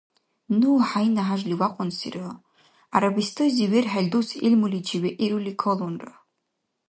Ну 0.59 0.69
хӀяйна 0.87 1.23
хӀяжли 1.27 1.55
вякьунсира, 1.61 2.27
ГӀярабистайзив 2.41 3.69
верхӀел 3.73 4.07
дус 4.11 4.29
гӀилмуличи 4.39 4.97
вегӀирули 5.03 5.53
калунра. 5.61 6.13